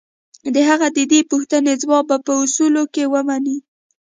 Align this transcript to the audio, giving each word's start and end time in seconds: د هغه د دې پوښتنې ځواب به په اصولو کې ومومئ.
د 0.53 0.55
هغه 0.69 0.87
د 0.95 0.99
دې 1.11 1.19
پوښتنې 1.31 1.73
ځواب 1.83 2.05
به 2.09 2.17
په 2.25 2.31
اصولو 2.43 2.83
کې 2.93 3.03
ومومئ. 3.13 3.57